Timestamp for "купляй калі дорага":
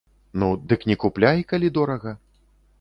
1.05-2.19